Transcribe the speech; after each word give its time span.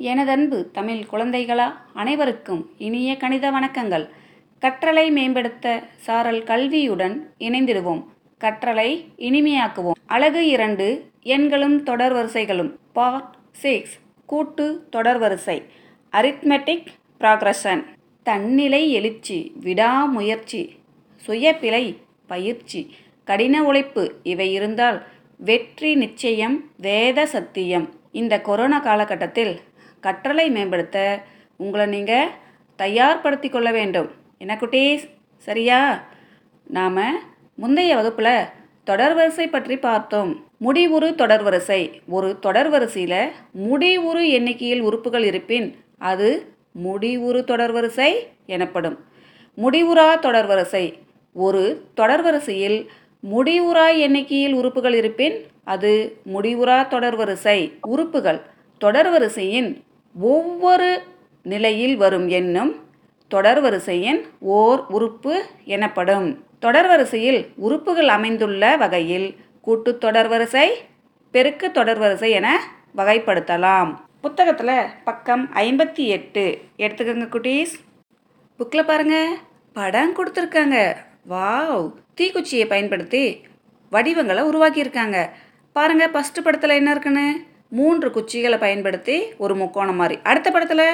எனதன்பு 0.00 0.70
தமிழ் 0.70 1.04
குழந்தைகளா 1.12 1.72
அனைவருக்கும் 1.94 2.70
இனிய 2.78 3.16
கணித 3.16 3.50
வணக்கங்கள். 3.50 4.08
கற்றலை 4.60 5.10
மேம்படுத்த 5.10 5.82
சாரல் 5.96 6.42
கல்வியுடன் 6.42 7.16
இணைந்திடுவோம். 7.38 8.04
கற்றலை 8.40 9.04
இனிமையாக்குவோம். 9.18 9.90
அழகு 10.06 10.48
இரண்டு 10.48 11.04
எண்களும் 11.22 11.82
தொடர் 11.82 12.12
வரிசைகளும். 12.12 12.78
பார்ட் 12.92 13.34
சிக்ஸ் 13.52 13.98
கூட்டு 14.26 14.86
தொடர் 14.90 15.18
வரிசை. 15.18 15.62
அரித்மெட்டிக் 16.12 16.86
ப்ராக்ரஷன் 17.20 17.84
தன்னிலை 18.22 18.90
எழுச்சி 18.90 19.52
விடாமுயற்சி. 19.60 20.74
சுயப்பிழை 21.26 21.96
பயிற்சி. 22.26 22.94
கடின 23.24 23.64
உழைப்பு 23.64 24.14
இவை 24.22 24.52
இருந்தால் 24.52 25.02
வெற்றி 25.36 25.94
நிச்சயம் 25.94 26.64
வேத 26.76 27.26
சத்தியம். 27.26 27.88
இந்த 28.12 28.40
கொரோனா 28.40 28.78
காலகட்டத்தில் 28.78 29.60
கற்றலை 30.02 30.50
மேம்படுத்த 30.50 31.22
உங்களை 31.56 31.86
நீங்கள் 31.86 32.30
தயார்படுத்தி 32.78 33.48
கொள்ள 33.50 33.70
வேண்டும். 33.70 34.10
என்ன 34.38 34.58
குட்டீஸ் 34.60 35.10
சரியா? 35.38 36.04
நாம் 36.66 36.98
முந்தைய 37.54 37.96
வகுப்பில் 37.96 38.44
தொடர்வரிசை 38.86 39.50
பற்றி 39.50 39.76
பார்த்தோம். 39.76 40.44
முடிவுறு 40.64 41.08
தொடர்வரிசை 41.14 42.00
ஒரு 42.08 42.38
தொடர்வரிசையில் 42.42 43.30
முடிவுறு 43.66 44.28
எண்ணிக்கையில் 44.30 44.80
உறுப்புகள் 44.80 45.22
இருப்பின் 45.22 45.76
அது 45.98 46.54
முடிவுறு 46.84 47.40
தொடர்வரிசை 47.50 48.14
எனப்படும். 48.46 48.98
முடிவுறா 49.56 50.08
தொடர்வரிசை 50.26 50.98
ஒரு 51.32 51.88
தொடர்வரிசையில் 51.96 52.86
முடிவுறா 53.30 53.98
எண்ணிக்கையில் 53.98 54.52
உறுப்புகள் 54.52 54.94
இருப்பின் 54.94 55.46
அது 55.64 56.20
முடிவுறா 56.32 56.78
தொடர்வரிசை 56.94 57.78
உறுப்புகள். 57.80 58.40
தொடர்வரிசையின் 58.80 59.82
ஒவ்வொரு 60.14 61.02
நிலையில் 61.42 61.96
வரும் 61.96 62.28
எண்ணும் 62.28 62.76
தொடர்வரிசையின் 63.34 64.28
ஓர் 64.38 64.86
உறுப்பு 64.88 65.46
எனப்படும். 65.64 66.44
தொடர்வரிசையில் 66.62 67.48
உறுப்புகள் 67.56 68.08
அமைந்துள்ள 68.08 68.76
வகையில் 68.76 69.36
கூட்டு 69.60 69.98
தொடர்வரிசை 70.00 70.66
பெருக்கு 71.30 71.68
தொடர்வரிசை 71.68 72.30
என 72.30 72.60
வகைப்படுத்தலாம். 72.96 73.96
புத்தகத்தில் 74.20 74.86
பக்கம் 75.04 75.48
ஐம்பத்தி 75.54 76.06
எட்டு. 76.06 76.58
எடுத்துக்கோங்க 76.76 77.28
குட்டீஸ். 77.28 77.72
புக்கில் 78.58 78.86
பாருங்க. 78.86 79.36
படம் 79.72 80.16
கொடுத்துருக்காங்க. 80.16 80.96
வாவ். 81.28 81.92
தீக்குச்சியை 82.20 82.66
பயன்படுத்தி 82.66 83.40
வடிவங்களை 83.90 84.44
உருவாக்கியிருக்காங்க. 84.44 85.30
பாருங்கள் 85.72 86.10
ஃபஸ்ட்டு 86.10 86.40
படத்தில் 86.44 86.70
என்ன 86.70 86.90
இருக்குன்னு? 86.90 87.48
மூன்று 87.78 88.08
குச்சிகளை 88.10 88.58
பயன்படுத்தி 88.58 89.16
ஒரு 89.42 89.54
முக்கோணம் 89.56 89.98
மாதிரி 90.00 90.16
அடுத்த 90.30 90.48
படத்தில் 90.50 90.86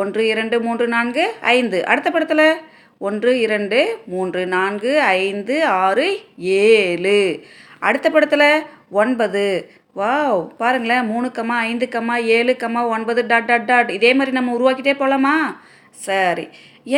ஒன்று 0.00 0.22
இரண்டு 0.32 0.56
மூன்று 0.66 0.86
நான்கு 0.94 1.24
ஐந்து. 1.40 1.78
அடுத்த 1.92 2.08
படத்தில் 2.10 2.46
ஒன்று 3.06 3.30
இரண்டு 3.46 3.78
மூன்று 4.12 4.46
நான்கு 4.46 4.92
ஐந்து 5.00 5.56
ஆறு 5.64 6.06
ஏழு. 6.36 7.18
அடுத்த 7.78 8.10
படத்தில் 8.10 8.48
ஒன்பது. 9.00 9.44
வாவ் 10.00 10.40
பாருங்களேன் 10.60 11.08
மூணு 11.12 11.28
கம்மா 11.38 11.56
ஐந்து 11.70 11.88
கம்மா 11.94 12.16
ஏழு 12.36 12.52
கம்மா 12.62 12.82
ஒன்பது 12.94 13.26
டாட் 13.26 13.48
டாட் 13.50 13.68
டாட். 13.70 13.90
இதே 13.90 14.12
மாதிரி 14.14 14.36
நம்ம 14.38 14.54
உருவாக்கிட்டே 14.56 14.94
போகலாமா 15.00 15.34
சரி. 16.06 16.46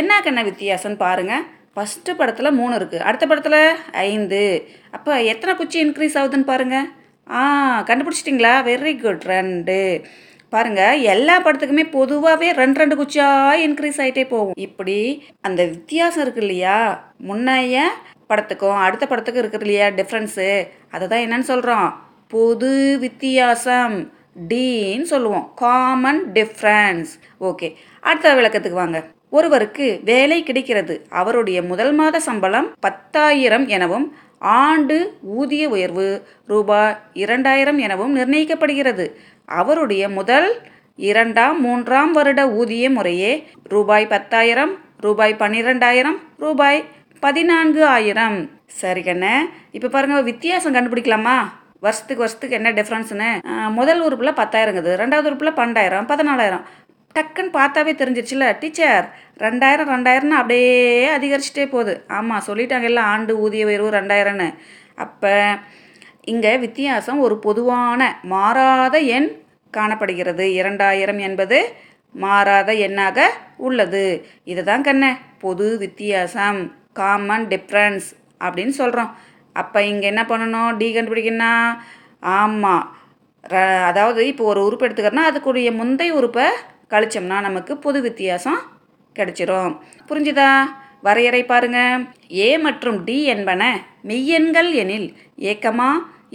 என்ன 0.00 0.20
கண்ண 0.20 0.42
வித்தியாசம்னு 0.42 1.02
பாருங்கள் 1.06 1.44
ஃபஸ்ட்டு 1.74 2.16
படத்தில் 2.20 2.56
மூணு 2.60 2.74
இருக்குது 2.76 3.06
அடுத்த 3.08 3.26
படத்தில் 3.26 3.60
ஐந்து. 3.92 4.44
அப்போ 4.90 5.22
எத்தனை 5.32 5.54
குச்சி 5.56 5.78
இன்க்ரீஸ் 5.86 6.18
ஆகுதுன்னு 6.20 6.50
பாருங்கள் 6.52 6.86
ஆ 7.26 7.40
கண்டுபிடிச்சிட்டிங்களா? 7.88 8.54
வெரி 8.70 8.94
குட் 9.00 9.24
ரெண்டு. 9.34 9.78
பாருங்க 10.52 10.82
எல்லா 11.12 11.34
படத்துக்குமே 11.44 11.84
பொதுவாகவே 11.96 12.48
ரெண்டு 12.52 12.80
ரெண்டு 12.80 12.96
குச்சியாக 13.00 13.62
இன்க்ரீஸ் 13.66 13.98
ஆகிட்டே 14.02 14.24
போகும். 14.34 14.58
இப்படி 14.66 14.98
அந்த 15.46 15.60
வித்தியாசம் 15.72 16.22
இருக்கு 16.24 16.42
இல்லையா? 16.44 16.76
முன்னைய 17.28 17.78
படத்துக்கும் 18.30 18.82
அடுத்த 18.84 19.04
படத்துக்கும் 19.06 19.42
இருக்குது 19.42 19.66
இல்லையா 19.66 19.88
டிஃப்ரென்ஸு 19.98 20.48
அதை 20.94 21.04
தான் 21.08 21.24
என்னன்னு 21.24 21.50
சொல்கிறோம் 21.52 21.88
பொது 22.34 22.72
வித்தியாசம் 23.04 23.96
டீன்னு 24.52 25.06
சொல்லுவோம். 25.14 25.44
காமன் 25.64 26.22
டிஃப்ரென்ஸ் 26.38 27.12
ஓகே 27.50 27.68
அடுத்த 28.02 28.34
விளக்கத்துக்கு 28.40 28.82
வாங்க. 28.82 28.98
ஒருவருக்கு 29.36 29.86
வேலை 30.10 30.38
கிடைக்கிறது. 30.42 30.94
அவருடைய 31.20 31.58
முதல் 31.70 31.92
மாத 31.92 32.16
சம்பளம் 32.26 32.68
பத்தாயிரம் 32.86 33.66
எனவும் 33.76 34.06
ஆண்டு 34.38 35.18
ஊதிய 35.22 35.68
உயர்வு 35.68 36.26
ரூபாய் 36.46 36.96
இரண்டாயிரம் 37.12 37.78
எனவும் 37.78 38.16
நிர்ணயிக்கப்படுகிறது. 38.16 39.12
அவருடைய 39.44 40.08
முதல் 40.08 40.60
இரண்டாம் 40.96 41.60
மூன்றாம் 41.60 42.12
வருட 42.12 42.48
ஊதிய 42.48 42.90
முறையே 42.90 43.48
ரூபாய் 43.62 44.06
பத்தாயிரம் 44.06 44.78
ரூபாய் 45.00 45.36
பன்னிரெண்டாயிரம் 45.38 46.18
ரூபாய் 46.38 46.84
பதினான்கு 47.20 47.86
ஆயிரம். 47.86 48.50
சரி 48.66 49.04
இப்போ 49.72 49.88
பாருங்கள் 49.88 50.22
வித்தியாசம் 50.22 50.74
கண்டுபிடிக்கலாமா? 50.74 51.38
வருஷத்துக்கு 51.80 52.16
வருஷத்துக்கு 52.16 52.56
என்ன 52.56 52.72
டிஃப்ரென்ஸ்னு 52.72 53.70
முதல் 53.70 54.00
உறுப்பில் 54.00 54.32
பத்தாயிரங்குது 54.32 54.92
ரெண்டாவது 55.02 55.28
உறுப்பில் 55.30 55.52
பன்னெண்டாயிரம் 55.52 56.08
பதினாலாயிரம். 56.12 56.62
டக்குன்னு 57.16 57.50
பார்த்தாவே 57.52 57.92
தெரிஞ்சிருச்சுல 57.94 58.58
டீச்சர் 58.58 59.06
ரெண்டாயிரம் 59.40 59.90
ரெண்டாயிரம்னு 59.94 60.38
அப்படியே 60.40 60.74
அதிகரிச்சுட்டே 61.16 61.66
போகுது. 61.70 62.04
ஆமாம் 62.08 62.46
சொல்லிட்டாங்க 62.46 62.82
எல்லாம் 62.82 63.04
ஆண்டு 63.06 63.38
ஊதிய 63.38 63.66
உயர்வு 63.66 63.90
ரெண்டாயிரம்னு. 63.90 64.48
அப்போ 64.96 65.32
இங்கே 66.24 66.56
வித்தியாசம் 66.56 67.18
ஒரு 67.18 67.38
பொதுவான 67.38 68.00
மாறாத 68.24 68.98
எண் 69.16 69.28
காணப்படுகிறது. 69.74 70.52
இரண்டாயிரம் 70.52 71.18
என்பது 71.18 71.58
மாறாத 72.14 72.72
எண்ணாக 72.86 73.18
உள்ளது. 73.58 74.04
இதை 74.44 74.64
தான் 74.64 74.82
கண்ண 74.82 75.04
பொது 75.38 75.78
வித்தியாசம் 75.78 76.60
காமன் 76.92 77.46
டிஃப்ரென்ஸ் 77.46 78.06
அப்படின்னு 78.40 78.74
சொல்கிறோம் 78.74 79.10
அப்போ 79.56 79.82
இங்கே 79.82 80.06
என்ன 80.06 80.22
பண்ணணும்? 80.22 80.76
டி 80.76 80.94
கண்டுபிடிக்கணும்னா 80.94 81.52
ஆமாம் 82.32 82.84
ர- 83.44 83.82
அதாவது 83.82 84.26
இப்போ 84.26 84.44
ஒரு 84.44 84.64
உறுப்பு 84.64 84.86
எடுத்துக்கிறோன்னா 84.86 85.26
அதுக்குரிய 85.30 85.70
முந்தைய 85.72 86.12
உறுப்பை 86.12 86.46
கழிச்சோம்னா 86.90 87.38
நமக்கு 87.48 87.72
பொது 87.84 88.00
வித்தியாசம் 88.06 88.60
கிடைச்சிரும். 89.16 89.72
புரிஞ்சுதா? 90.08 90.50
வரையறை 91.06 91.42
பாருங்க. 91.44 91.80
ஏ 92.44 92.48
மற்றும் 92.66 92.98
டி 93.08 93.16
என்பன 93.34 93.62
மெய்யெண்கள் 94.08 94.70
எனில் 94.82 95.08
a comma 95.52 95.90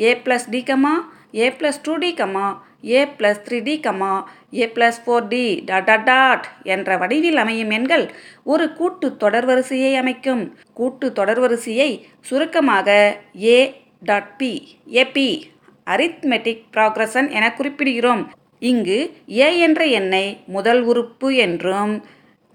a 0.08 0.12
plus 0.26 0.50
d 0.54 0.62
comma 0.70 0.94
a 1.36 1.48
plus 1.60 1.82
two 1.86 1.94
d 2.04 2.12
comma 2.20 2.46
a 2.90 3.00
plus 3.18 3.42
three 3.46 3.58
d 3.68 3.74
comma 3.86 4.12
a 4.60 4.66
plus 4.76 5.00
four 5.04 5.28
d 5.34 5.44
dot 5.66 5.92
dot 6.10 6.46
என்ற 6.74 6.98
வடிவில் 7.02 7.40
அமையும் 7.44 7.74
எண்கள் 7.78 8.06
ஒரு 8.44 8.66
கூட்டு 8.80 9.08
தொடர்வரிசையை 9.24 9.92
அமைக்கும். 10.02 10.44
கூட்டு 10.74 11.08
தொடர்வரிசையை 11.20 11.90
சுருக்கமாக 12.30 12.90
A 13.44 13.58
dot 14.10 14.32
P 14.38 14.52
AP 15.04 15.30
arithmetic 15.88 16.66
progression 16.76 17.30
என 17.38 17.46
குறிப்பிடுகிறோம். 17.60 18.24
இங்கு 18.64 18.98
ஏ 19.30 19.60
என்ற 19.60 19.86
எண்ணை 19.86 20.40
முதல் 20.48 20.82
உறுப்பு 20.82 21.36
என்றும் 21.36 21.94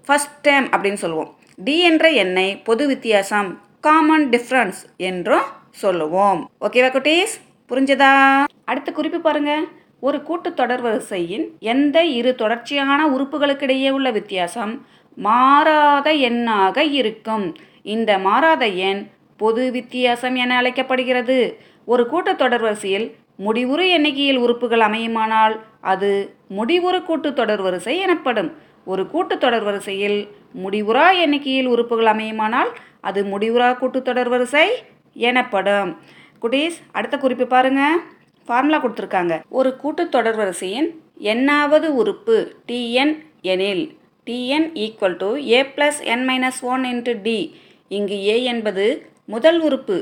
ஃபஸ்ட் 0.07 0.37
டேம் 0.43 0.67
அப்படின்னு 0.75 0.99
சொல்லுவோம். 1.03 1.35
டி 1.55 1.79
என்ற 1.79 2.09
எண்ணை 2.09 2.57
பொது 2.57 2.87
வித்தியாசம் 2.87 3.49
காமன் 3.79 4.29
டிஃப்ரென்ஸ் 4.29 4.79
என்றும் 4.97 5.47
சொல்லுவோம். 5.71 6.49
ஓகேவா 6.61 6.89
குட்டீஸ்? 6.91 7.33
புரிஞ்சதா? 7.69 8.43
அடுத்த 8.65 8.91
குறிப்பு 8.91 9.19
பாருங்க. 9.19 9.63
ஒரு 9.99 10.23
கூட்டு 10.23 10.53
தொடர் 10.53 10.81
வரிசையின் 10.81 11.45
எந்த 11.59 12.03
இரு 12.03 12.35
தொடர்ச்சியான 12.35 13.07
உறுப்புகளுக்கிடையே 13.07 13.89
உள்ள 13.89 14.11
வித்தியாசம் 14.11 14.85
மாறாத 15.15 16.13
எண்ணாக 16.13 16.77
இருக்கும். 16.77 17.55
இந்த 17.81 18.17
மாறாத 18.17 18.65
எண் 18.67 19.07
பொது 19.37 19.71
வித்தியாசம் 19.71 20.35
என 20.35 20.55
அழைக்கப்படுகிறது. 20.55 21.59
ஒரு 21.85 22.03
கூட்டத்தொடர் 22.11 22.61
வரிசையில் 22.61 23.15
முடிவுறு 23.45 23.89
எண்ணிக்கையில் 23.89 24.37
உறுப்புகள் 24.37 24.79
அமையுமானால் 24.79 25.55
அது 25.81 26.35
முடிவுறு 26.57 26.99
கூட்டுத்தொடர் 27.09 27.61
வரிசை 27.61 27.97
எனப்படும். 27.99 28.51
ஒரு 28.85 29.03
கூட்டுத்தொடர் 29.13 29.63
வரிசையில் 29.63 30.27
முடிவுறா 30.63 31.05
எண்ணிக்கையில் 31.21 31.65
உறுப்புகள் 31.65 32.09
அமையுமானால் 32.13 32.69
அது 33.01 33.23
முடிவுறா 33.23 33.69
கூட்டுத்தொடர் 33.81 34.29
வரிசை 34.29 34.67
எனப்படும். 35.13 35.97
குட்டீஸ் 36.41 36.77
அடுத்த 36.91 37.17
குறிப்பு 37.17 37.47
பாருங்க. 37.47 37.97
ஃபார்முலா 38.45 38.83
கொடுத்துருக்காங்க. 38.83 39.41
ஒரு 39.49 39.69
கூட்டுத்தொடர் 39.83 40.35
வரிசையின் 40.35 40.89
எண்ணாவது 41.19 41.87
உறுப்பு 42.01 42.55
டிஎன் 42.67 43.13
எனில் 43.41 43.97
t n 44.25 44.67
equal 44.85 45.17
to 45.17 45.35
a 45.35 45.61
plus 45.61 45.99
n 46.03 46.27
minus 46.29 46.61
one 46.61 46.83
into 46.83 47.21
d 47.21 47.55
இங்கு 47.87 48.27
ஏ 48.27 48.43
என்பது 48.43 48.85
முதல் 49.25 49.59
உறுப்பு 49.59 49.97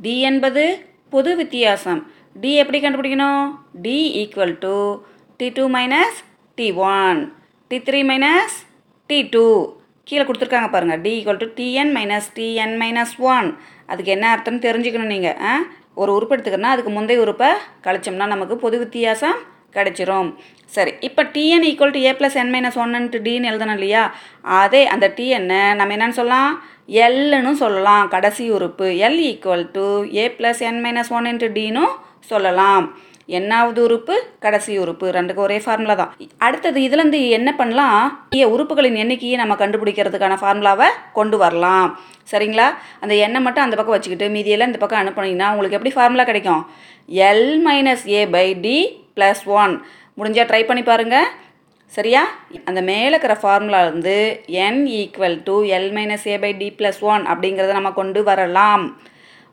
டி 0.00 0.20
என்பது 0.20 0.64
பொது 1.10 1.36
வித்தியாசம். 1.36 2.00
டி 2.36 2.50
எப்படி 2.62 2.78
கண்டுபிடிக்கணும்? 2.78 3.44
D 3.84 3.98
equal 4.20 4.54
to 4.64 4.74
t 5.40 5.48
two 5.56 5.64
minus 5.76 6.18
t 6.58 6.66
one 6.90 7.18
t 7.70 7.78
three 7.88 8.00
minus 8.10 8.56
t 9.10 9.18
two 9.34 9.44
கீழே 10.06 10.24
கொடுத்துருக்காங்க 10.26 10.70
பாருங்கள் 10.70 11.02
d 11.04 11.10
equal 11.16 11.42
to 11.42 11.48
t n 11.58 11.92
minus 11.96 12.28
t n 12.36 12.74
minus 12.82 13.14
one 13.32 13.48
அதுக்கு 13.88 14.10
என்ன 14.16 14.26
அர்த்தம்னு 14.34 14.64
தெரிஞ்சுக்கணும் 14.66 15.12
நீங்கள் 15.14 15.36
ஆ? 15.50 15.52
ஒரு 15.96 16.10
உறுப்பு 16.16 16.34
எடுத்துக்கிறோன்னா 16.34 16.74
அதுக்கு 16.74 16.90
முந்தைய 16.90 17.24
உறுப்பை 17.24 17.50
கழிச்சோம்னா 17.84 18.26
நமக்கு 18.26 18.56
பொது 18.56 18.76
வித்தியாசம் 18.78 19.38
கிடச்சிரும். 19.74 20.28
சரி 20.72 20.92
இப்போ 21.00 21.22
t n 21.34 21.66
equal 21.68 21.94
to 21.96 22.00
a 22.06 22.12
plus 22.18 22.36
n 22.42 22.52
minus 22.54 22.78
ஒன்னுட்டு 22.82 23.18
டின்னு 23.26 23.50
எழுதணும் 23.50 23.76
இல்லையா? 23.78 24.02
அதே 24.60 24.82
அந்த 24.94 25.06
டிஎன்னை 25.18 25.60
நம்ம 25.78 25.94
என்னன்னு 25.96 26.18
சொல்லலாம்? 26.20 26.52
எல்லுன்னு 27.04 27.52
சொல்லலாம். 27.62 28.04
கடைசி 28.08 28.44
உறுப்பு. 28.56 28.86
L 29.06 29.20
equal 29.30 29.66
to 29.72 29.86
a 30.14 30.26
plus 30.38 30.62
n 30.68 30.80
minus 30.86 31.12
one 31.18 31.28
into 31.32 31.50
டினும் 31.58 31.92
சொல்லலாம். 32.30 32.86
என்னாவது 33.38 33.78
உறுப்பு 33.86 34.14
கடைசி 34.44 34.78
உறுப்பு 34.82 35.06
ரெண்டுக்கும் 35.16 35.46
ஒரே 35.46 35.56
ஃபார்முலா 35.64 35.94
தான். 35.94 36.12
அடுத்தது 36.46 36.78
இதுலேருந்து 36.86 37.18
என்ன 37.38 37.50
பண்ணலாம்? 37.58 37.98
உறுப்புகளின் 38.54 39.00
எண்ணிக்கையை 39.02 39.36
நம்ம 39.40 39.54
கண்டுபிடிக்கிறதுக்கான 39.62 40.38
ஃபார்முலாவை 40.42 40.88
கொண்டு 41.18 41.38
வரலாம். 41.42 41.88
சரிங்களா? 42.32 42.68
அந்த 43.00 43.14
எண்ணெய் 43.24 43.44
மட்டும் 43.46 43.64
அந்த 43.64 43.76
பக்கம் 43.76 43.96
வச்சுக்கிட்டு 43.96 44.28
மீதியெல்லாம் 44.36 44.70
இந்த 44.72 44.80
பக்கம் 44.84 45.02
அனுப்புனீங்கன்னா 45.02 45.50
உங்களுக்கு 45.54 45.78
எப்படி 45.78 45.94
ஃபார்முலா 45.96 46.24
கிடைக்கும்? 46.30 46.62
L 47.30 47.50
minus 47.66 48.06
a 48.16 48.22
by 48.36 48.46
d 48.64 48.78
plus 49.18 49.44
one 49.60 49.74
முடிஞ்சால் 50.20 50.50
ட்ரை 50.52 50.62
பண்ணி 50.70 50.82
பாருங்கள் 50.82 51.28
சரியா? 51.92 52.22
அந்த 52.64 52.80
மேலே 52.88 53.12
இருக்கிற 53.12 53.34
ஃபார்முலா 53.42 53.78
வந்து 53.90 54.16
n 54.64 54.80
equal 55.00 55.38
to 55.50 55.54
l 55.76 55.92
minus 55.98 56.26
a 56.32 56.38
by 56.38 56.52
d 56.62 56.70
plus 56.78 57.00
one 57.12 57.22
அப்படிங்கிறத 57.32 57.78
நம்ம 57.78 57.92
கொண்டு 58.00 58.22
வரலாம். 58.22 58.84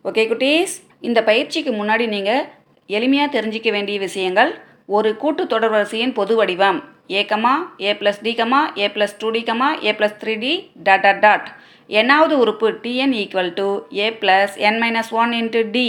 ஓகே 0.09 0.25
குட்டீஸ்? 0.31 0.73
இந்த 1.07 1.19
பயிற்சிக்கு 1.29 1.71
முன்னாடி 1.79 2.05
நீங்கள் 2.15 2.43
எளிமையாக 2.89 3.33
தெரிஞ்சிக்க 3.35 3.69
வேண்டிய 3.75 3.97
விஷயங்கள் 4.07 4.51
ஒரு 4.95 5.09
கூட்டு 5.21 5.43
தொடர்வரிசையின் 5.53 6.13
பொது 6.19 6.33
வடிவம் 6.39 6.79
a comma 7.19 7.53
a 7.85 7.91
plus 7.99 8.21
d 8.25 8.31
comma 8.39 8.59
a 8.81 8.87
plus 8.95 9.15
two 9.21 9.27
d 9.35 9.41
comma 9.49 9.69
a 9.87 9.91
plus 9.99 10.17
three 10.21 10.33
d 10.43 10.53
dot 10.87 11.03
dot 11.05 11.21
dot 11.25 11.47
என்னாவது 11.89 12.33
உறுப்பு 12.43 12.67
t n 12.83 13.13
equal 13.21 13.51
to 13.59 13.67
a 14.01 14.07
plus 14.21 14.55
n 14.67 14.79
minus 14.83 15.11
one 15.21 15.33
into 15.39 15.61
d 15.75 15.87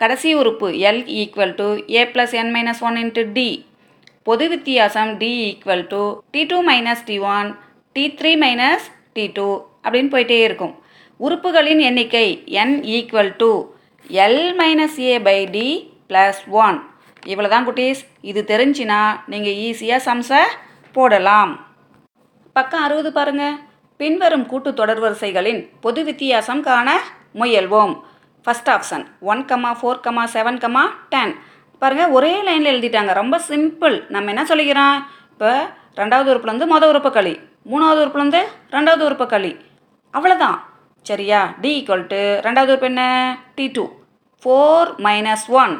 கடைசி 0.00 0.30
உறுப்பு 0.40 0.68
l 0.90 1.02
equal 1.22 1.54
to 1.60 1.66
a 1.96 2.04
plus 2.14 2.34
n 2.42 2.52
minus 2.54 2.82
one 2.88 2.96
into 3.02 3.24
d 3.36 3.48
பொது 4.28 4.46
வித்தியாசம் 4.54 5.12
d 5.22 5.30
equal 5.48 5.84
to 5.92 6.02
t 6.34 6.42
two 6.52 6.58
minus 6.70 7.04
t 7.10 7.18
one 7.36 7.50
t 7.96 8.04
three 8.20 8.32
minus 8.44 8.86
t 9.16 9.26
two 9.38 9.48
அப்படின்னு 9.84 10.12
போயிட்டே 10.14 10.38
இருக்கும். 10.48 10.74
உறுப்புகளின் 11.20 11.82
எண்ணிக்கை 11.88 12.26
n 12.62 12.74
equal 12.96 13.32
to 13.42 13.50
l 14.10 14.40
minus 14.60 14.96
a 15.08 15.12
by 15.26 15.38
d 15.54 15.66
plus 16.08 16.40
one 16.64 16.78
இவ்வளோ 17.32 17.48
தான் 17.52 17.66
குட்டீஸ். 17.66 18.00
இது 18.30 18.40
தெரிஞ்சினா 18.52 19.00
நீங்கள் 19.32 19.58
ஈஸியாக 19.66 20.00
சம்ஸை 20.06 20.40
போடலாம். 20.96 21.52
பக்கம் 22.56 22.84
அறுபது 22.86 23.10
பாருங்க. 23.18 23.44
பின்வரும் 24.00 24.46
கூட்டு 24.50 24.70
தொடர் 24.80 25.02
வரிசைகளின் 25.04 25.60
பொது 25.84 26.00
வித்தியாசம் 26.08 26.62
காண 26.68 26.88
முயல்வோம். 27.40 27.94
First 28.46 28.70
option 28.74 29.04
one 29.32 29.44
comma 29.50 29.70
four 29.80 30.02
comma 30.06 30.24
seven 30.34 30.60
comma 30.64 30.84
ten 31.12 31.34
பாருங்கள் 31.82 32.12
ஒரே 32.16 32.32
லைனில் 32.48 32.72
எழுதிட்டாங்க. 32.72 33.12
ரொம்ப 33.20 33.38
சிம்பிள் 33.50 33.96
நம்ம 34.14 34.32
என்ன 34.34 34.44
சொல்லிக்கிறோம்? 34.50 34.98
இப்போ 35.32 35.52
ரெண்டாவது 36.00 36.30
உறுப்புலேருந்து 36.32 36.72
மொதல் 36.74 36.92
உறுப்பு 36.94 37.12
களி. 37.18 37.34
மூணாவது 37.70 38.02
உறுப்புலேருந்து 38.04 38.42
ரெண்டாவது 38.76 39.02
உறுப்பு 39.08 39.28
களி. 39.34 39.52
அவ்வளோதான் 40.14 40.58
சரியா? 41.08 41.54
டி 41.60 41.70
ஈக்குவல் 41.80 42.06
டு 42.06 42.16
ரெண்டாவது 42.16 42.72
உறுப்பு 42.72 42.86
என்ன? 42.86 43.02
D 43.54 43.64
two 43.66 43.84
four 44.42 44.88
minus 45.06 45.46
one 45.48 45.74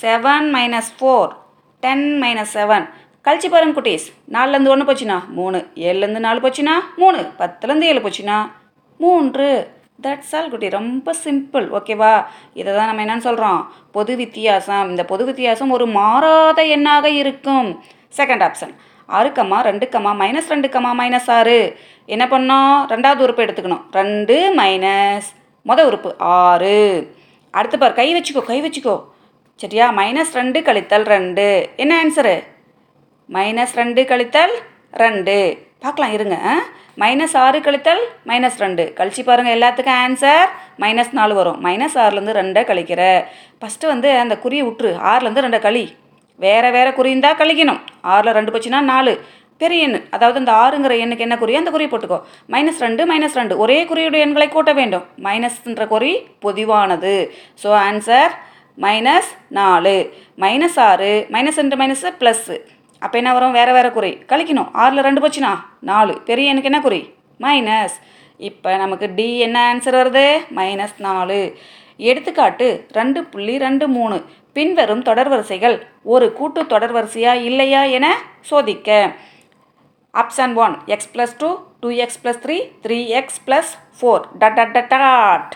seven 0.00 0.46
minus 0.56 0.90
four 0.98 1.30
ten 1.80 2.06
minus 2.22 2.54
seven 2.54 2.86
கழிச்சு 3.24 3.48
பாருங்க 3.50 3.74
குட்டீஸ். 3.80 4.06
நாலுலேருந்து 4.32 4.72
ஒன்று 4.74 4.88
போச்சுன்னா? 4.88 5.18
மூணு. 5.28 5.58
ஏழுலேருந்து 5.74 6.22
நாலு 6.26 6.40
போச்சுன்னா? 6.40 6.76
மூணு. 6.96 7.20
பத்துலேருந்து 7.38 7.88
ஏழு 7.90 8.00
போச்சுன்னா? 8.00 8.38
மூன்று. 8.96 9.48
தட்ஸ் 10.02 10.32
ஆல் 10.32 10.50
குட்டி. 10.50 10.68
ரொம்ப 10.68 11.14
சிம்பிள் 11.24 11.66
ஓகேவா 11.78 12.24
இதை 12.54 12.70
தான் 12.74 12.88
நம்ம 12.90 13.02
என்னன்னு 13.04 13.26
சொல்கிறோம் 13.28 13.60
பொது 13.92 14.16
வித்தியாசம். 14.16 14.88
இந்த 14.88 15.04
பொது 15.04 15.24
வித்தியாசம் 15.24 15.70
ஒரு 15.70 15.86
மாறாத 15.86 16.62
எண்ணாக 16.76 17.04
இருக்கும். 17.04 17.82
செகண்ட் 18.16 18.44
ஆப்ஷன் 18.48 18.74
ஆறு 19.06 19.28
ரெண்டுக்கம்மா 19.28 19.58
ரெண்டு 19.62 19.88
மைனஸ் 19.98 20.48
ரெண்டு 20.48 20.68
மைனஸ் 20.80 21.30
ஆறு. 21.30 21.78
என்ன 22.06 22.24
பண்ணோம் 22.26 22.90
ரெண்டாவது 22.92 23.18
உறுப்பு 23.18 23.42
எடுத்துக்கணும். 23.42 23.82
ரெண்டு 23.92 24.54
மைனஸ் 24.56 25.28
மொதல் 25.68 25.84
உறுப்பு 25.84 26.14
ஆறு. 26.18 27.14
அடுத்து 27.50 27.78
பார் 27.78 27.92
கை 27.92 28.14
வச்சுக்கோ 28.14 28.42
கை 28.44 28.62
வச்சுக்கோ. 28.62 29.04
சரியா? 29.56 29.92
மைனஸ் 29.92 30.32
ரெண்டு 30.32 30.60
கழித்தல் 30.60 31.04
ரெண்டு. 31.04 31.70
என்ன 31.76 32.04
ஆன்சரு 32.04 32.42
மைனஸ் 33.32 33.74
ரெண்டு 33.74 34.02
கழித்தல் 34.02 34.54
ரெண்டு. 34.92 35.70
பார்க்கலாம் 35.80 36.12
இருங்க. 36.12 36.36
மைனஸ் 37.00 37.36
ஆறு 37.36 37.58
கழித்தல் 37.58 38.02
மைனஸ் 38.26 38.58
ரெண்டு. 38.58 38.92
கழிச்சு 38.96 39.22
பாருங்கள் 39.24 39.56
எல்லாத்துக்கும் 39.58 40.00
ஆன்சர் 40.04 40.46
மைனஸ் 40.78 41.12
நாலு 41.12 41.34
வரும். 41.34 41.64
மைனஸ் 41.64 41.94
ஆறுலேருந்து 41.94 42.38
ரெண்டை 42.40 42.62
கழிக்கிற. 42.70 43.24
ஃபஸ்ட்டு 43.60 43.86
வந்து 43.86 44.18
அந்த 44.18 44.38
குறியை 44.44 44.64
விட்டுரு 44.66 44.92
ஆறுலேருந்து 45.12 45.44
ரெண்டை 45.46 45.58
கழி. 45.58 45.96
வேறு 46.38 46.70
வேறு 46.70 46.90
குறியிருந்தால் 46.98 47.38
கழிக்கணும். 47.40 47.80
ஆறில் 48.14 48.36
ரெண்டு 48.38 48.52
போச்சுன்னா 48.52 48.80
நாலு. 48.80 49.14
பெரிய 49.60 49.86
எண் 49.86 49.98
அதாவது 50.10 50.38
இந்த 50.38 50.52
ஆறுங்கிற 50.52 50.92
எண்ணுக்கு 51.02 51.26
என்ன 51.26 51.36
குறியோ 51.38 51.58
அந்த 51.58 51.72
குறியை 51.74 51.90
போட்டுக்கோ. 51.90 52.18
மைனஸ் 52.52 52.80
ரெண்டு 52.86 53.02
மைனஸ் 53.10 53.36
ரெண்டு. 53.40 53.56
ஒரே 53.64 53.84
குறியுடைய 53.90 54.24
எண்களை 54.26 54.48
கூட்ட 54.48 54.72
வேண்டும். 54.72 55.04
மைனஸ்ன்ற 55.26 55.86
குறி 55.92 56.12
பொதுவானது. 56.44 57.14
ஸோ 57.62 57.68
ஆன்சர் 57.88 58.32
மைனஸ் 58.78 59.30
நாலு. 59.58 59.96
மைனஸ் 60.44 60.78
ஆறு. 60.88 61.12
மைனஸ் 61.34 61.60
ரெண்டு 61.62 61.76
மைனஸ் 61.82 62.06
ப்ளஸ்ஸு 62.22 62.56
அப்போ 63.02 63.18
என்ன 63.18 63.32
வரும்? 63.32 63.52
வேறு 63.52 63.72
வேறு 63.72 63.92
குறி. 63.92 64.10
கழிக்கணும். 64.32 64.68
ஆறில் 64.82 65.06
ரெண்டு 65.08 65.22
போச்சுன்னா 65.22 65.52
நாலு. 65.80 66.14
பெரிய 66.30 66.52
எனக்கு 66.52 66.70
என்ன 66.72 66.80
குறி? 66.80 67.00
மைனஸ் 67.40 67.96
இப்போ 68.48 68.76
நமக்கு 68.76 69.14
டி 69.14 69.38
என்ன 69.38 69.58
ஆன்சர் 69.70 69.98
வருது? 70.00 70.26
மைனஸ் 70.58 70.96
நாலு. 70.98 71.40
எடுத்துக்காட்டு 72.10 72.66
ரெண்டு 72.98 73.20
புள்ளி 73.32 73.58
ரெண்டு 73.58 73.88
மூணு. 73.88 74.16
பின்வரும் 74.56 75.04
தொடர்வரிசைகள் 75.08 75.76
ஒரு 76.14 76.26
கூட்டு 76.38 76.62
தொடர்வரிசையா 76.72 77.32
இல்லையா 77.48 77.82
என 77.98 78.06
சோதிக்க. 78.50 78.88
Option 80.14 80.54
one 80.64 80.74
x 80.94 81.10
plus 81.12 81.34
two 81.42 81.50
two 81.82 81.90
x 82.04 82.20
plus 82.22 82.40
three 82.44 82.56
three 82.84 82.98
x 83.20 83.40
plus 83.46 83.70
four 83.98 84.24
dot 84.40 84.56
dot 84.58 84.74
dot 84.76 84.90
dot 84.94 85.52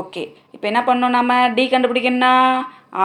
okay 0.00 0.22
இப்போ 0.54 0.66
என்ன 0.70 0.80
பண்ணோம் 0.86 1.16
நம்ம 1.16 1.32
டி 1.56 1.64
கண்டுபிடிக்கணும்னா? 1.72 2.32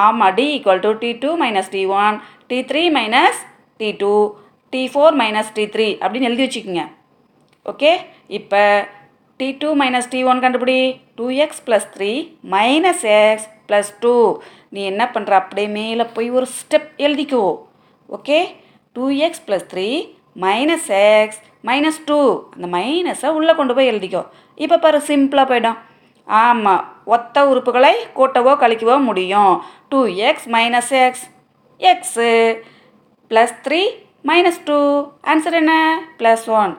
ஆமாம் 0.03 0.33
d 0.37 0.45
equal 0.55 0.83
to 0.85 0.91
t 1.03 1.09
two 1.23 1.31
minus 1.41 1.69
t 1.75 1.81
one 2.03 2.15
t 2.51 2.59
three 2.69 2.83
minus 2.97 3.41
t 3.81 3.89
two 4.03 4.13
t 4.73 4.81
four 4.93 5.17
minus 5.21 5.51
t 5.57 5.65
three 5.75 5.87
அப்படின்னு 6.01 6.29
எழுதி 6.29 6.45
வச்சுக்கோங்க. 6.45 6.85
Okay 7.71 7.91
இப்போ 8.39 8.63
t 9.39 9.49
two 9.61 9.69
minus 9.81 10.09
t 10.13 10.21
one 10.31 10.43
கண்டுபிடி. 10.45 10.79
Two 11.17 11.27
x 11.45 11.63
plus 11.67 11.87
three 11.95 12.11
minus 12.55 13.03
x 13.21 13.47
plus 13.69 13.91
two 14.03 14.15
நீ 14.75 14.81
என்ன 14.91 15.03
பண்ணுற 15.13 15.33
அப்படியே 15.41 15.67
மேலே 15.77 16.05
போய் 16.15 16.29
ஒரு 16.37 16.47
step 16.59 16.89
எழுதிக்கோ. 17.05 17.43
Okay 18.15 18.39
two 18.95 19.05
x 19.27 19.43
plus 19.47 19.67
three 19.73 19.87
minus 20.45 20.89
x 21.19 21.39
minus 21.67 22.01
two 22.09 22.19
அந்த 22.55 22.67
மைனஸை 22.75 23.29
உள்ளே 23.37 23.53
கொண்டு 23.59 23.75
போய் 23.77 23.91
எழுதிக்கோ. 23.91 24.21
இப்போ 24.63 24.77
பாரு 24.83 24.99
சிம்பிளாக 25.07 25.49
போயிடும். 25.51 25.79
ஆமாம் 26.27 26.83
ஒத்த 27.15 27.45
உறுப்புகளை 27.51 27.93
கூட்டவோ 28.17 28.51
கழிக்கவோ 28.63 28.95
முடியும். 29.09 29.53
Two 29.91 29.99
x 30.29 30.47
minus 30.55 30.93
x 31.05 31.25
x 31.91 32.29
plus 33.31 33.55
three 33.65 33.81
minus 34.29 34.61
two 34.69 34.79
answer 35.31 35.57
என்ன? 35.61 35.73
ப்ளஸ் 36.19 36.45
ஒன் 36.61 36.73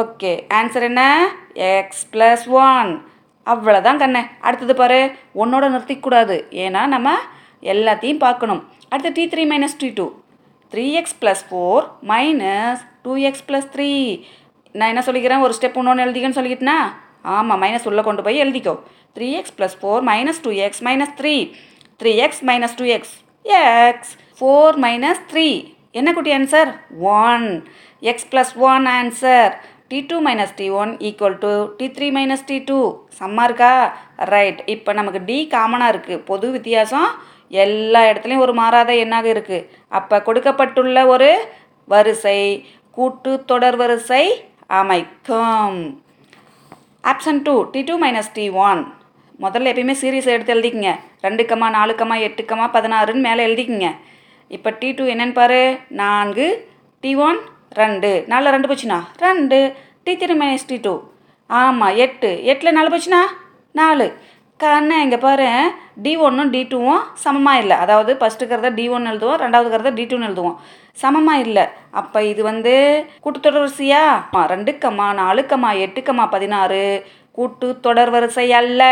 ஓகே 0.00 0.32
ஆன்சர் 0.58 0.86
என்ன? 0.90 1.02
எக்ஸ் 1.76 2.04
ப்ளஸ் 2.12 2.44
ஒன் 2.66 2.90
அவ்வளோதான் 3.46 4.00
கண்ணே. 4.02 4.22
அடுத்தது 4.46 4.74
பாரு 4.80 4.98
ஒன்னோட 5.42 5.64
நிறுத்திக்கூடாது. 5.74 6.36
ஏன்னா 6.64 6.82
நம்ம 6.94 7.14
எல்லாத்தையும் 7.72 8.22
பார்க்கணும். 8.26 8.62
அடுத்து 8.92 9.12
t 9.18 9.24
three 9.32 9.44
minus 9.52 9.76
t 9.82 9.88
two 9.98 10.06
three 10.72 10.84
x 11.00 11.16
plus 11.22 11.42
four 11.48 11.84
minus 12.12 12.82
two 13.04 13.14
x 13.28 13.44
plus 13.48 13.68
three 13.74 13.90
நான் 14.78 14.90
என்ன 14.92 15.02
சொல்லிக்கிறேன்? 15.06 15.44
ஒரு 15.46 15.54
ஸ்டெப் 15.58 15.78
இன்னொன்று 15.80 16.04
எழுதிக்கன்னு 16.04 16.38
சொல்லிக்கிட்டேனா? 16.38 16.78
ஆமாம் 17.34 17.60
மைனஸ் 17.62 17.88
உள்ளே 17.90 18.02
கொண்டு 18.06 18.22
போய் 18.26 18.42
எழுதிக்கோ. 18.44 18.74
Three 19.16 19.28
x 19.40 19.54
plus 19.58 19.76
four 19.80 20.04
minus 20.10 20.40
two 20.44 20.50
x 20.66 20.82
minus 20.88 21.14
three 21.20 21.34
three 22.00 22.12
x 22.26 22.42
minus 22.50 22.76
two 22.78 22.84
x 22.96 23.14
x 23.58 24.12
four 24.38 24.78
minus 24.84 25.22
three 25.32 25.46
என்ன 26.00 26.12
குட்டி 26.16 26.32
answer 26.38 26.70
one 27.22 27.46
x 28.10 28.28
plus 28.30 28.52
one 28.70 28.86
answer 28.98 29.52
t 29.92 29.98
two 30.10 30.18
minus 30.26 30.54
t 30.58 30.66
one 30.82 30.92
equal 31.06 31.34
to 31.42 31.50
t 31.78 31.86
three 31.96 32.06
minus 32.16 32.44
t 32.50 32.56
two 32.68 32.76
செம்மா 33.16 33.42
இருக்கா? 33.48 33.72
Right 34.32 34.60
இப்போ 34.74 34.90
நமக்கு 34.98 35.20
D 35.28 35.36
காமனாக 35.54 35.92
இருக்குது 35.94 36.22
பொது 36.30 36.46
வித்தியாசம் 36.54 37.08
எல்லா 37.64 38.00
இடத்துலையும் 38.10 38.44
ஒரு 38.44 38.52
மாறாத 38.60 38.94
எண்ணாக 39.02 39.28
இருக்குது 39.34 39.66
அப்போ 39.98 40.18
கொடுக்கப்பட்டுள்ள 40.28 41.02
ஒரு 41.14 41.30
வரிசை 41.94 42.40
கூட்டு 42.96 43.32
தொடர் 43.50 43.78
வரிசை 43.82 44.22
அமைக்கும். 44.80 45.78
Option 47.12 47.44
two 47.46 47.56
t 47.74 47.82
two 47.90 47.96
minus 48.06 48.34
t 48.38 48.48
one 48.68 48.82
முதல்ல 49.44 49.72
எப்பயுமே 49.72 49.96
சீரியஸ் 50.02 50.34
எடுத்து 50.34 50.54
எழுதிக்கங்க. 50.56 50.92
ரெண்டு 51.26 51.44
கமா 51.52 51.70
நாலு 51.78 51.94
கமா 52.02 52.18
எட்டு 52.28 52.44
கமா 52.52 52.68
பதினாறுன்னு 52.76 53.26
மேலே 53.28 53.46
எழுதிக்கங்க. 53.48 53.90
இப்போ 54.56 54.70
டி 54.82 54.90
டூ 54.98 55.04
என்னென்னு 55.14 55.40
பாரு. 55.42 55.62
நான்கு 56.02 56.46
டி 57.04 57.12
ஒன் 57.28 57.40
ரெண்டு. 57.72 58.24
நாலில் 58.28 58.50
ரெண்டு 58.50 58.68
போச்சுண்ணா 58.68 58.98
ரெண்டு. 59.18 59.58
T 60.04 60.12
three 60.16 60.34
minus 60.36 60.66
t 60.66 60.76
two 60.76 60.94
ஆமாம் 61.50 61.96
எட்டு. 61.96 62.44
எட்டில் 62.44 62.72
நாலு 62.72 62.88
போச்சுண்ணா 62.90 63.22
நாலு. 63.74 64.06
கண்ணு 64.60 64.96
இங்கே 65.04 65.16
பாரு. 65.16 65.46
டி 66.02 66.16
ஒன்றும் 66.16 66.50
டி 66.50 66.62
டூவும் 66.62 67.02
சமமாக 67.14 67.58
இல்லை. 67.58 67.76
அதாவது 67.76 68.12
ஃபஸ்ட்டுக்கிறத 68.20 68.74
டி 68.74 68.88
ஒன்று 68.88 69.10
எழுதுவோம் 69.12 69.40
ரெண்டாவதுக்கிறத 69.44 69.94
டி 69.94 70.04
டூன்னு 70.04 70.28
எழுதுவோம். 70.28 70.56
சமமாக 70.92 71.40
இல்லை. 71.40 71.64
அப்போ 71.90 72.22
இது 72.22 72.42
வந்து 72.42 72.72
கூட்டுத்தொடர் 73.24 73.64
வரிசையா 73.64 74.02
ஆ, 74.36 74.46
ரெண்டுக்கம்மா 74.46 75.08
நாலுக்கம்மா 75.22 75.70
எட்டுக்கம்மா 75.84 76.30
பதினாறு. 76.30 76.82
கூட்டு 77.32 77.80
தொடர் 77.80 78.10
வரிசை 78.10 78.52
அல்ல. 78.52 78.82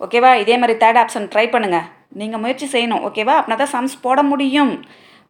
ஓகேவா? 0.00 0.34
இதே 0.34 0.56
மாதிரி 0.56 0.78
தேர்ட் 0.78 1.00
ஆப்ஷன் 1.02 1.30
ட்ரை 1.32 1.46
பண்ணுங்கள் 1.50 1.86
நீங்கள் 2.12 2.40
முயற்சி 2.40 2.66
செய்யணும். 2.72 3.02
ஓகேவா? 3.08 3.34
அப்படின்னா 3.38 3.56
தான் 3.56 3.74
சம்ஸ் 3.76 4.02
போட 4.02 4.22
முடியும். 4.22 4.72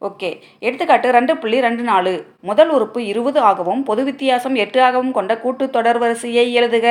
ஓகே. 0.03 0.31
எடுத்துக்காட்டு 0.59 1.11
ரெண்டு 1.11 1.37
புள்ளி 1.37 1.61
ரெண்டு 1.61 1.83
நாலு. 1.83 2.13
முதல் 2.41 2.69
உறுப்பு 2.69 3.07
இருபது 3.07 3.41
ஆகவும் 3.41 3.83
பொது 3.83 4.05
வித்தியாசம் 4.05 4.55
எட்டு 4.55 4.83
ஆகவும் 4.83 5.13
கொண்ட 5.13 5.39
கூட்டு 5.39 5.71
தொடர் 5.71 5.99
வரிசையை 5.99 6.47
எழுதுக. 6.61 6.89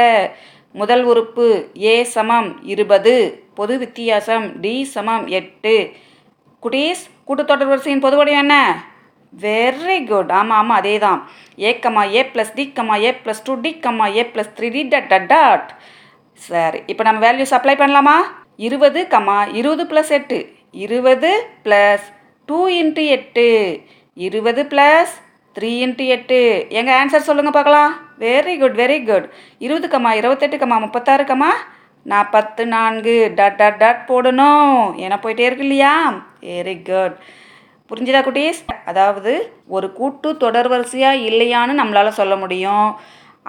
முதல் 0.71 1.03
உறுப்பு 1.03 1.47
ஏ 1.81 2.03
சமம் 2.03 2.61
இருபது 2.63 3.13
பொது 3.55 3.77
வித்தியாசம் 3.77 4.61
டி 4.61 4.83
சமம் 4.83 5.27
எட்டு. 5.27 5.75
குட்டீஸ் 6.63 7.03
கூட்டுத்தொடர் 7.27 7.71
வரிசையின் 7.73 7.99
பொது 7.99 8.17
என்ன? 8.17 8.55
வெரி 9.41 10.05
குட் 10.05 10.31
ஆமாம் 10.31 10.57
ஆமாம் 10.57 10.77
அதே 10.77 10.97
தான் 10.99 11.19
a 11.59 11.79
comma 11.83 12.03
a 12.15 12.21
plus 12.33 12.53
d 12.55 12.63
comma 12.75 12.95
a 13.03 13.11
plus 13.23 13.43
two 13.43 13.53
d 13.53 13.71
comma 13.85 14.07
a 14.07 14.23
plus 14.33 14.51
three 14.57 14.69
d 14.69 14.83
dot 14.83 15.07
dot 15.11 15.25
dot 15.25 15.69
சரி 16.41 16.79
இப்போ 16.87 17.03
நம்ம 17.03 17.19
வேல்யூஸ் 17.27 17.55
அப்ளை 17.57 17.75
பண்ணலாமா? 17.81 18.17
இருபது 18.57 19.07
கமா 19.13 19.37
இருபது 19.53 19.83
ப்ளஸ் 19.83 20.11
எட்டு. 20.11 20.37
இருபது 20.71 21.31
ப்ளஸ் 21.65 22.05
டூ 22.49 22.57
இன்ட்டு 22.79 23.03
எட்டு 23.15 23.45
இருபது 24.27 24.61
ப்ளஸ் 24.71 25.13
த்ரீ 25.55 25.69
இன்ட்டு 25.83 26.05
எட்டு. 26.15 26.39
எங்கள் 26.79 26.95
ஆன்சர் 26.99 27.27
சொல்லுங்கள் 27.27 27.55
பார்க்கலாம். 27.57 27.91
வெரி 28.23 28.53
குட் 28.61 28.75
வெரி 28.81 28.97
குட் 29.09 29.27
இருபது 29.65 29.87
கம்மா 29.93 30.11
இருபத்தெட்டு 30.19 30.57
கம்மா 30.63 30.77
முப்பத்தாறு 30.85 31.23
கமா 31.31 31.51
நாற்பத்து 32.11 32.63
நான்கு. 32.73 33.15
டாட் 33.37 33.57
டாட் 33.61 33.79
டாட் 33.83 34.01
போடணும். 34.11 34.73
ஏன்னா 35.03 35.17
போயிட்டே 35.23 35.47
இருக்கு 35.47 35.65
இல்லையா? 35.67 35.93
வெரி 36.49 36.75
குட் 36.89 37.15
புரிஞ்சுதா 37.91 38.21
குட்டீஸ்? 38.27 38.61
அதாவது 38.91 39.33
ஒரு 39.75 39.89
கூட்டு 39.99 40.29
தொடர் 40.43 40.71
வரிசையாக 40.73 41.23
இல்லையான்னு 41.29 41.79
நம்மளால் 41.81 42.17
சொல்ல 42.19 42.35
முடியும். 42.43 42.89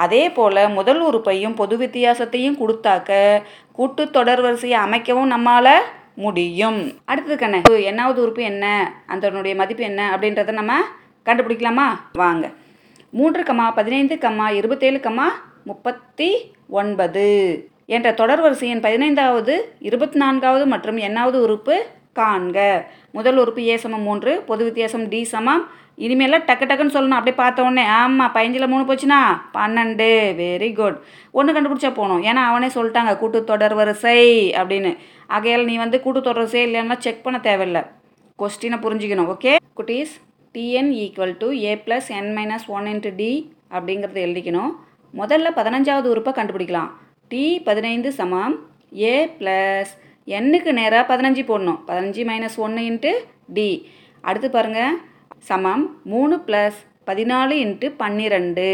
அதே 0.04 0.22
போல் 0.38 0.62
முதல் 0.78 1.02
உறுப்பையும் 1.08 1.58
பொது 1.60 1.74
வித்தியாசத்தையும் 1.82 2.60
கொடுத்தாக்க 2.62 3.42
கூட்டு 3.78 4.02
தொடர் 4.16 4.44
வரிசையை 4.46 4.78
அமைக்கவும் 4.86 5.32
நம்மால் 5.34 5.74
முடியும். 6.14 6.98
அடுத்தது 7.04 7.46
கண்ணு. 7.46 7.62
என்னாவது 7.70 8.16
உறுப்பு 8.16 8.42
என்ன? 8.42 8.94
அதனுடைய 9.06 9.56
மதிப்பு 9.56 9.82
என்ன? 9.82 10.16
அப்படின்றத 10.16 10.52
நம்ம 10.52 10.80
கண்டுபிடிக்கலாமா? 11.24 11.86
வாங்க. 12.12 12.50
மூன்று 13.10 13.42
கம்மா 13.42 13.74
பதினைந்து 13.74 14.14
கம்மா 14.14 14.48
இருபத்தேழு 14.48 15.00
கம்மா 15.02 15.24
முப்பத்தி 15.64 16.54
ஒன்பது. 16.68 17.68
என்ற 17.86 18.12
தொடர் 18.12 18.40
வரிசையின் 18.40 18.80
பதினைந்தாவது 18.80 19.74
இருபத்தி 19.78 20.18
நான்காவது 20.18 20.66
மற்றும் 20.66 20.98
எண்ணாவது 20.98 21.40
உறுப்பு 21.40 21.86
காண்க. 22.18 22.58
முதல் 23.16 23.40
உறுப்பு 23.42 23.62
ஏ 23.70 23.76
சமம் 23.84 24.06
மூன்று 24.08 24.32
பொது 24.50 24.62
வித்தியாசம் 24.68 25.08
டி 25.12 25.20
சமம். 25.32 25.64
இனிமேலாம் 26.04 26.46
டக்கு 26.46 26.64
டக்குன்னு 26.68 26.94
சொல்லணும் 26.94 27.18
அப்படியே 27.18 27.36
பார்த்த 27.40 27.66
உடனே 27.66 27.82
ஆமாம் 27.96 28.32
பயஞ்சில் 28.36 28.70
மூணு 28.72 28.84
போச்சுன்னா 28.88 29.18
பன்னெண்டு. 29.56 30.08
வெரி 30.40 30.70
குட் 30.78 30.98
ஒன்று 31.38 31.54
கண்டுபிடிச்சா 31.56 31.90
போகணும் 31.98 32.22
ஏன்னா 32.28 32.42
அவனே 32.50 32.68
சொல்லிட்டாங்க 32.76 33.12
கூட்டு 33.20 33.40
தொடர் 33.50 33.74
வரிசை 33.80 34.20
அப்படின்னு. 34.60 34.92
ஆகையால் 35.36 35.68
நீ 35.70 35.76
வந்து 35.84 35.98
கூட்டு 36.04 36.20
தொடர் 36.20 36.42
வரிசை 36.42 36.62
இல்லைன்னா 36.68 36.98
செக் 37.06 37.24
பண்ண 37.26 37.40
தேவையில்லை. 37.48 37.82
கொஸ்டினை 38.42 38.78
புரிஞ்சுக்கணும் 38.84 39.30
ஓகே 39.34 39.52
குட்டீஸ் 39.80 40.14
t n 40.54 40.90
equal 41.02 41.36
to 41.42 41.48
a 41.68 41.74
plus 41.84 42.08
n 42.18 42.32
minus 42.38 42.66
one 42.76 42.88
into 42.92 43.12
d 43.20 43.30
அப்படிங்கிறத 43.76 44.18
எழுதிக்கணும். 44.26 44.72
முதல்ல 45.20 45.48
பதினஞ்சாவது 45.58 46.08
உறுப்பை 46.14 46.32
கண்டுபிடிக்கலாம். 46.36 46.90
டி 47.32 47.44
பதினைந்து 47.68 48.10
சமம் 48.18 48.56
ஏ 49.10 49.14
ப்ளஸ் 49.38 49.92
என்னுக்கு 50.26 50.72
நேராக 50.80 51.04
பதினஞ்சு 51.10 51.42
போடணும். 51.50 51.80
பதினஞ்சு 51.88 52.22
மைனஸ் 52.30 52.58
ஒன்று 52.64 52.82
இன்ட்டு 52.90 53.12
டி 53.56 53.68
அடுத்து 54.28 54.48
பாருங்கள் 54.50 54.98
சமம். 55.48 55.84
மூணு 56.12 56.36
ப்ளஸ் 56.46 56.78
பதினாலு 57.08 57.54
இன்ட்டு 57.64 57.88
பன்னிரெண்டு. 58.02 58.68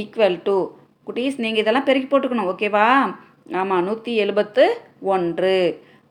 ஈக்குவல் 0.00 0.38
டு 0.48 0.56
குட்டீஸ் 1.06 1.42
நீங்கள் 1.44 1.62
இதெல்லாம் 1.62 1.86
பெருக்கி 1.88 2.08
போட்டுக்கணும். 2.10 2.50
ஓகேவா 2.52 2.86
ஆமாம் 3.60 3.84
நூற்றி 3.88 4.12
எழுபத்து 4.24 4.64
ஒன்று. 5.14 5.54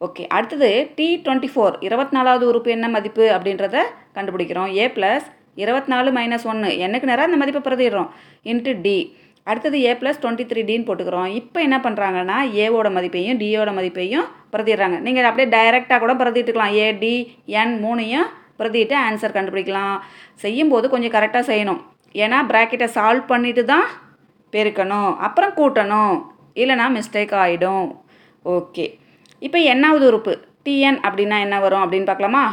ஓகே 0.06 0.24
அடுத்தது 0.36 0.70
டி 0.98 1.08
டுவெண்ட்டி 1.26 1.50
ஃபோர் 1.54 1.76
இருபத்தி 1.88 2.16
நாலாவது 2.18 2.44
உறுப்பு 2.52 2.70
என்ன 2.76 2.88
மதிப்பு 2.96 3.26
அப்படின்றத 3.36 3.78
கண்டுபிடிக்கிறோம். 4.18 4.70
ஏ 4.82 4.86
ப்ளஸ் 4.96 5.28
இருபத்தி 5.64 5.92
நாலு 5.94 6.10
மைனஸ் 6.18 6.46
ஒன்று 6.52 6.70
எனக்கு 6.86 7.10
நேராக 7.10 7.30
அந்த 7.30 7.40
மதிப்பை 7.42 7.62
பிரதிடுறோம் 7.66 8.10
இன்ட்டு 8.52 8.74
டி 8.86 8.98
அடுத்தது 9.50 9.78
ஏ 9.88 9.92
ப்ளஸ் 10.02 10.22
டுவெண்ட்டி 10.24 10.46
த்ரீ 10.50 10.62
டின்னு 10.70 10.88
போட்டுக்கிறோம். 10.88 11.30
இப்போ 11.40 11.60
என்ன 11.68 11.78
பண்ணுறாங்கன்னா 11.86 12.38
ஏவோட 12.64 12.88
மதிப்பையும் 12.98 13.40
டியோட 13.42 13.70
மதிப்பையும் 13.78 14.28
பிரதிடுறாங்க 14.54 14.98
நீங்கள் 15.06 15.28
அப்படியே 15.30 15.50
டைரெக்டாக 15.56 16.00
கூட 16.04 16.14
பிரதிட்டுக்கலாம் 16.22 16.76
ஏ 16.82 16.88
டி 17.04 17.14
என் 17.62 17.74
மூணையும் 17.86 18.28
பிரதிட்டு 18.60 18.96
ஆன்சர் 19.08 19.36
கண்டுபிடிக்கலாம். 19.38 19.96
செய்யும்போது 20.44 20.86
கொஞ்சம் 20.94 21.16
கரெக்டாக 21.16 21.44
செய்யணும். 21.52 21.82
ஏன்னா 22.24 22.38
ப்ராக்கெட்டை 22.52 22.88
சால்வ் 22.98 23.32
பண்ணிட்டு 23.32 23.64
தான் 23.74 23.88
பெருக்கணும். 24.54 25.12
அப்புறம் 25.28 25.56
கூட்டணும். 25.60 26.16
இல்லைனா 26.62 26.86
மிஸ்டேக் 26.98 27.34
ஆகிடும் 27.44 27.88
ஓகே 28.56 28.86
இப்போ 29.48 29.60
என்னாவது 29.74 30.06
உறுப்பு. 30.10 30.34
டிஎன் 30.66 31.00
அப்படின்னா 31.08 31.38
என்ன 31.44 31.58
வரும் 31.66 31.84
அப்படின்னு 31.84 32.10
பார்க்கலாமா? 32.10 32.46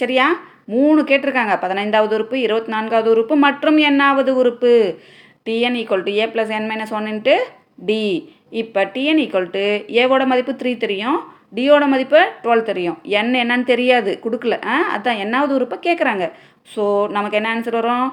சரியா? 0.00 0.26
மூணு 0.72 1.00
கேட்டிருக்காங்க. 1.08 1.54
பதினைந்தாவது 1.64 2.14
உறுப்பு 2.16 2.36
இருபத்தி 2.44 2.70
நான்காவது 2.74 3.08
உறுப்பு 3.14 3.34
மற்றும் 3.46 3.78
என்னாவது 3.88 4.30
உறுப்பு? 4.40 4.72
T n 5.46 5.76
equal 5.80 6.06
to 6.06 6.12
a 6.22 6.24
plus 6.32 6.52
n 6.56 6.68
minus 6.70 6.94
one 6.98 7.08
into 7.12 7.36
d 7.88 8.02
இப்போ 8.60 8.80
டிஎன் 8.94 9.20
ஈக்குவல் 9.24 9.52
டு 9.54 9.64
ஏவோட 10.00 10.22
மதிப்பு 10.32 10.52
த்ரீ 10.60 10.72
தெரியும். 10.84 11.20
டியோட 11.56 11.84
மதிப்பு 11.92 12.20
டுவெல் 12.42 12.68
தெரியும். 12.68 12.98
என் 13.18 13.32
என்னன்னு 13.42 13.66
தெரியாது. 13.70 14.10
கொடுக்கல. 14.24 14.56
ஆ 14.72 14.74
அதான் 14.94 15.20
என்னாவது 15.24 15.52
உறுப்பை 15.56 15.76
கேட்குறாங்க 15.86 16.24
ஸோ 16.74 16.82
நமக்கு 17.16 17.38
என்ன 17.38 17.48
ஆன்சர் 17.54 17.76
வரும்? 17.78 18.06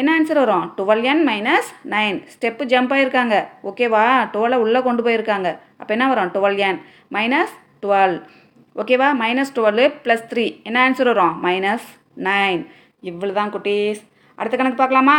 என்ன 0.00 0.10
ஆன்சர் 0.18 0.40
வரும்? 0.42 0.66
Twelve 0.76 1.02
n 1.12 1.24
minus 1.30 1.70
nine 1.94 2.18
step 2.34 2.64
jump 2.72 2.92
ஆகிருக்காங்க 2.96 3.36
ஓகேவா 3.70 4.04
டுவெலை 4.34 4.58
உள்ளே 4.64 4.80
கொண்டு 4.86 5.04
போயிருக்காங்க. 5.06 5.50
அப்போ 5.80 5.92
என்ன 5.96 6.08
வரும்? 6.12 6.30
டுவெல் 6.36 6.60
என் 6.68 6.78
மைனஸ் 7.16 7.54
டுவெல் 7.84 8.16
ஓகேவா 8.82 9.08
மைனஸ் 9.22 9.54
டுவெல் 9.58 9.82
ப்ளஸ் 10.04 10.28
த்ரீ 10.32 10.46
என்ன 10.68 10.78
ஆன்சர் 10.86 11.10
வரும்? 11.12 11.34
மைனஸ் 11.46 11.88
நைன் 12.28 12.62
இவ்வளோ 13.10 13.34
தான் 13.40 13.52
குட்டீஸ். 13.56 14.02
அடுத்த 14.38 14.54
கணக்கு 14.56 14.80
பார்க்கலாமா? 14.82 15.18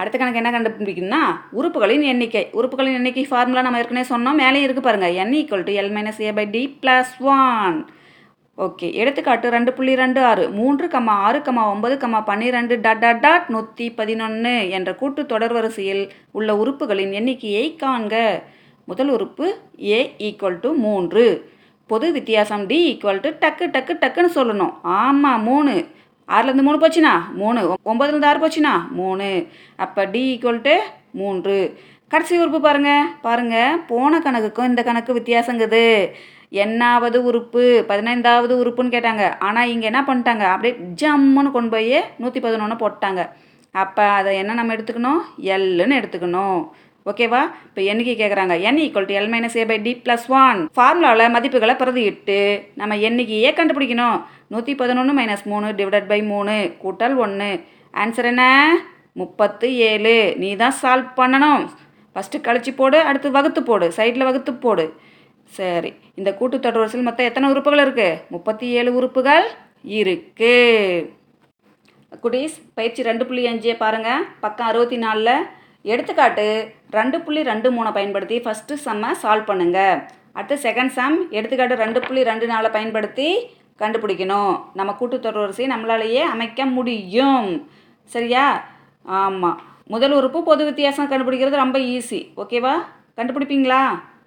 அடுத்த 0.00 0.16
கணக்கு 0.18 0.40
என்ன 0.40 0.50
கண்டுபிடிக்கணும்னா 0.52 1.22
உறுப்புகளின் 1.58 2.04
எண்ணிக்கை. 2.12 2.44
உறுப்புகளின் 2.58 2.98
எண்ணிக்கை 2.98 3.24
ஃபார்முலா 3.30 3.64
நம்ம 3.66 3.80
ஏற்கனவே 3.82 4.06
சொன்னோம். 4.12 4.38
மேலேயும் 4.42 4.66
இருக்குது 4.66 4.86
பாருங்கள் 4.86 5.16
n 5.22 5.34
equal 5.40 5.66
to 5.66 5.74
l 5.80 5.92
minus 5.96 6.22
a 6.28 6.30
by 6.38 6.46
d 6.54 6.62
plus 6.84 7.12
one 7.34 7.76
okay 8.64 8.88
எடுத்துக்காட்டு 9.00 9.52
ரெண்டு 9.54 9.70
புள்ளி 9.76 9.92
ரெண்டு 10.00 10.20
ஆறு. 10.30 10.42
மூன்று 10.56 10.86
கம்மா 10.94 11.14
ஆறு 11.26 11.38
கம்மா 11.46 11.62
ஒன்பது 11.74 11.94
கம்மா 12.02 12.18
பன்னிரெண்டு 12.30 12.74
டாட் 12.86 13.02
டாட் 13.04 13.22
டாட் 13.26 13.46
நூற்றி 13.54 13.86
பதினொன்று 14.00 14.52
என்ற 14.76 14.90
கூட்டு 15.00 15.22
தொடர் 15.32 15.54
வரிசையில் 15.56 16.02
உள்ள 16.38 16.56
உறுப்புகளின் 16.62 17.14
எண்ணிக்கையை 17.20 17.64
காண்க. 17.82 18.14
முதல் 18.90 19.10
உறுப்பு 19.16 19.46
ஏ 19.94 20.00
ஈக்குவல் 20.28 20.60
டு 20.64 20.70
மூன்று. 20.84 21.24
பொது 21.90 22.06
வித்தியாசம் 22.16 22.64
டி 22.70 22.78
ஈக்குவல் 22.90 23.22
டு 23.24 23.30
டக்கு 23.42 23.64
டக்கு 23.76 23.94
டக்குன்னு 24.02 24.36
சொல்லணும். 24.38 24.74
ஆமாம் 25.00 25.42
மூணு. 25.50 25.74
ஆறுலேருந்து 26.34 26.66
மூணு 26.68 26.80
போச்சுனா? 26.82 27.14
மூணு. 27.40 27.60
ஒம்பதுலேருந்து 27.92 28.30
ஆறு 28.30 28.42
போச்சுனா? 28.44 28.74
மூணு. 29.00 29.30
அப்போ 29.84 30.02
டி 30.12 30.22
ஈக்குவல் 30.32 30.60
டு 30.66 30.76
மூன்று. 31.20 31.56
கடைசி 32.12 32.34
உறுப்பு 32.42 32.60
பாருங்கள் 32.66 33.08
பாருங்கள் 33.26 33.78
போன 33.90 34.18
கணக்குக்கும் 34.26 34.70
இந்த 34.70 34.82
கணக்கு 34.88 35.12
வித்தியாசங்குது. 35.18 35.84
எண்ணாவது 36.64 37.18
உறுப்பு 37.28 37.62
பதினைந்தாவது 37.90 38.54
உறுப்புன்னு 38.62 38.94
கேட்டாங்க. 38.94 39.24
ஆனால் 39.46 39.70
இங்கே 39.74 39.88
என்ன 39.90 40.00
பண்ணிட்டாங்க? 40.08 40.44
அப்படியே 40.54 40.74
ஜம்முன்னு 41.02 41.54
கொண்டு 41.54 41.72
போய் 41.74 41.96
நூற்றி 42.22 42.40
பதினொன்று 42.46 42.82
போட்டாங்க. 42.82 43.22
அப்போ 43.82 44.04
அதை 44.18 44.30
என்ன 44.40 44.56
நம்ம 44.58 44.74
எடுத்துக்கணும்? 44.76 45.20
எல்லுன்னு 45.54 45.98
எடுத்துக்கணும். 46.00 46.58
ஓகேவா 47.10 47.40
இப்போ 47.68 47.80
என்னைக்கு 47.92 48.12
கேட்குறாங்க 48.18 48.54
n 48.68 48.80
equal 48.82 49.06
to 49.08 49.14
l 49.20 49.30
minus 49.32 49.56
a 49.60 49.64
by 49.70 49.78
d 49.86 49.92
plus 50.04 50.26
one 50.42 50.58
ஃபார்முலாவில் 50.76 51.32
மதிப்புகளை 51.36 51.74
பிரதியிட்டு 51.80 52.36
நம்ம 52.80 52.96
எண்ணிக்கையே 53.08 53.50
கண்டுபிடிக்கணும். 53.56 54.18
நூற்றி 54.52 54.72
பதினொன்று 54.80 55.12
மைனஸ் 55.18 55.44
மூணு 55.52 55.66
டிவைடட் 55.78 56.08
பை 56.10 56.18
மூணு 56.32 56.54
கூட்டல் 56.82 57.14
ஒன்று 57.24 57.50
ஆன்சர் 57.94 58.28
என்ன? 58.30 58.44
முப்பத்து 59.20 59.66
ஏழு. 59.90 60.16
நீ 60.42 60.50
தான் 60.62 60.76
சால்வ் 60.80 61.08
பண்ணணும். 61.20 61.62
ஃபஸ்ட்டு 62.16 62.44
கழிச்சு 62.46 62.72
போடு 62.80 62.98
அடுத்து 63.08 63.28
வகுத்து 63.36 63.60
போடு. 63.68 63.86
சைடில் 63.98 64.26
வகுத்து 64.28 64.52
போடு. 64.64 64.84
சரி 65.58 65.90
இந்த 66.18 66.30
கூட்டுத்தொடர் 66.38 66.82
வரிசையில் 66.82 67.08
மொத்தம் 67.08 67.28
எத்தனை 67.30 67.48
உறுப்புகள் 67.52 67.82
இருக்குது 67.84 68.20
முப்பத்தி 68.34 68.66
ஏழு 68.80 68.90
உறுப்புகள் 68.98 69.46
இருக்குது 70.00 71.08
குடீஸ் 72.24 72.56
பயிற்சி 72.78 73.02
ரெண்டு 73.08 73.24
புள்ளி 73.28 73.42
அஞ்சே 73.50 73.74
பாருங்கள் 73.82 74.26
பக்கம் 74.44 74.68
அறுபத்தி 74.70 74.98
நாலில். 75.04 75.34
எடுத்துக்காட்டு 75.92 76.46
ரெண்டு 76.98 77.16
புள்ளி 77.24 77.40
ரெண்டு 77.52 77.68
மூணை 77.76 77.90
பயன்படுத்தி 77.98 78.36
ஃபஸ்ட்டு 78.44 78.82
செம்மை 78.84 79.10
சால்வ் 79.22 79.48
பண்ணுங்கள் 79.50 79.96
அடுத்து 80.36 80.56
செகண்ட் 80.66 80.94
சம் 80.98 81.16
எடுத்துக்காட்டு 81.38 81.82
ரெண்டு 81.84 82.00
புள்ளி 82.04 82.22
ரெண்டு 82.30 82.46
நாளை 82.52 82.68
பயன்படுத்தி 82.76 83.28
கண்டுபிடிக்கணும். 83.82 84.54
நம்ம 84.74 84.96
கூட்டுத்தொடர் 85.00 85.44
வரிசையை 85.44 85.70
நம்மளாலேயே 85.74 86.22
அமைக்க 86.34 86.64
முடியும். 86.76 87.48
சரியா? 88.14 88.46
ஆமாம் 89.02 89.60
முதல் 89.86 90.12
உறுப்பு 90.12 90.42
பொது 90.42 90.62
வித்தியாசம் 90.64 91.10
கண்டுபிடிக்கிறது 91.10 91.62
ரொம்ப 91.64 91.78
ஈஸி 91.78 92.20
ஓகேவா 92.36 92.74
கண்டுபிடிப்பீங்களா? 93.16 93.82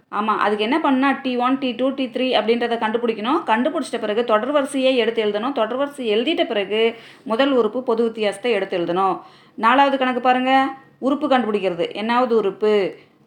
ஆமாம் 0.09 0.39
அதுக்கு 0.39 0.63
என்ன 0.63 0.77
பண்ணால் 0.83 1.21
T 1.21 1.31
one 1.37 1.57
T 1.57 1.69
two 1.71 1.87
T 1.89 2.05
three 2.05 2.27
அப்படின்றத 2.39 2.75
கண்டுபிடிக்கணும். 2.81 3.39
கண்டுபிடிச்சிட்ட 3.51 3.99
பிறகு 3.99 4.23
தொடர் 4.23 4.51
வரிசையை 4.51 4.97
எடுத்து 4.97 5.23
எழுதணும். 5.23 5.55
தொடர் 5.59 5.77
வரிசை 5.77 6.05
எழுதிட்ட 6.15 6.43
பிறகு 6.45 6.81
முதல் 7.23 7.51
உறுப்பு 7.51 7.83
பொது 7.83 8.03
வித்தியாசத்தை 8.03 8.51
எடுத்து 8.51 8.77
எழுதணும். 8.79 9.15
நாலாவது 9.55 9.97
கணக்கு 9.97 10.21
பாருங்கள் 10.21 10.69
உறுப்பு 10.99 11.27
கண்டுபிடிக்கிறது. 11.27 11.85
என்னாவது 12.01 12.33
உறுப்பு? 12.41 12.73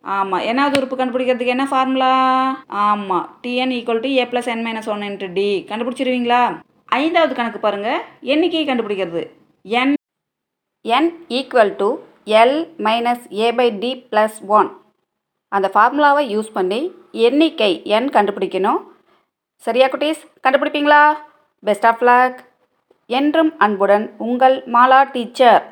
ஆமாம் 0.04 0.44
என்னாவது 0.50 0.78
உறுப்பு 0.78 0.96
கண்டுபிடிக்கிறதுக்கு 0.96 1.54
என்ன 1.54 1.64
ஃபார்முலா 1.70 2.12
ஆமாம் 2.82 3.26
TN 3.42 3.72
equal 3.78 4.02
to 4.04 4.10
A 4.18 4.24
plus 4.30 4.50
N 4.52 4.64
minus 4.66 4.90
one 4.94 5.04
into 5.08 5.28
D 5.38 5.48
கண்டுபிடிச்சிருவீங்களா? 5.70 6.42
ஐந்தாவது 6.98 7.32
கணக்கு 7.34 7.58
பாருங்கள் 7.58 8.04
எண்ணிக்கையை 8.32 8.66
கண்டுபிடிக்கிறது? 8.68 9.22
N 9.64 9.94
N 10.84 11.10
equal 11.38 11.72
to 11.80 11.88
L 12.40 12.58
minus 12.86 13.24
A 13.44 13.48
by 13.58 13.68
D 13.82 13.90
plus 14.10 14.38
one 14.58 14.70
அந்த 15.52 15.66
ஃபார்முலாவை 15.74 16.24
யூஸ் 16.34 16.50
பண்ணி 16.52 16.80
எண்ணிக்கை 17.26 17.72
என் 17.96 18.08
கண்டுபிடிக்கணும்? 18.16 18.80
சரியா 19.66 19.86
குட்டீஸ்? 19.88 20.22
கண்டுபிடிப்பீங்களா? 20.44 21.02
பெஸ்ட் 21.62 21.86
ஆஃப் 21.86 22.04
லக் 22.08 22.40
என்றும் 23.06 23.52
அன்புடன் 23.58 24.06
உங்கள் 24.18 24.56
மாலா 24.74 25.00
டீச்சர். 25.14 25.62